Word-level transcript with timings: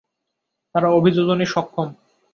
তারা 0.75 0.87
অভিযোজনে 0.89 1.45
সক্ষম। 1.45 1.87